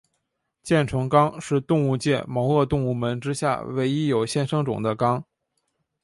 [0.63, 5.23] 箭虫纲是动物界毛颚动物门之下唯一有现生种的纲。